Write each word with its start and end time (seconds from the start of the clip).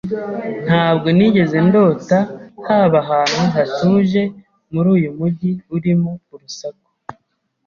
Ntabwo 0.65 1.07
nigeze 1.17 1.57
ndota 1.67 2.17
haba 2.65 2.97
ahantu 3.03 3.39
hatuje 3.55 4.21
muri 4.71 4.87
uyu 4.97 5.09
mujyi 5.17 5.51
urimo 5.75 6.11
urusaku. 6.33 6.87